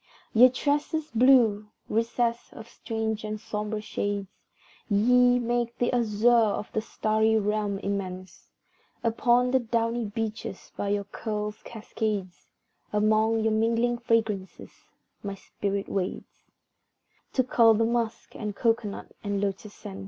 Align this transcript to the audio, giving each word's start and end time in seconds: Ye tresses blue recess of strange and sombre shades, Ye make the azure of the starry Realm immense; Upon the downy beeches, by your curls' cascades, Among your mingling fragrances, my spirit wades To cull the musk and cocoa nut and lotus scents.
Ye 0.33 0.49
tresses 0.49 1.11
blue 1.13 1.67
recess 1.87 2.49
of 2.53 2.67
strange 2.67 3.23
and 3.23 3.39
sombre 3.39 3.81
shades, 3.81 4.29
Ye 4.89 5.37
make 5.37 5.77
the 5.77 5.93
azure 5.93 6.27
of 6.27 6.71
the 6.73 6.81
starry 6.81 7.37
Realm 7.37 7.77
immense; 7.77 8.49
Upon 9.03 9.51
the 9.51 9.59
downy 9.59 10.05
beeches, 10.05 10.71
by 10.75 10.89
your 10.89 11.03
curls' 11.03 11.61
cascades, 11.63 12.47
Among 12.91 13.43
your 13.43 13.53
mingling 13.53 13.99
fragrances, 13.99 14.71
my 15.21 15.35
spirit 15.35 15.87
wades 15.87 16.45
To 17.33 17.43
cull 17.43 17.75
the 17.75 17.85
musk 17.85 18.35
and 18.35 18.55
cocoa 18.55 18.89
nut 18.89 19.11
and 19.23 19.39
lotus 19.39 19.75
scents. 19.75 19.99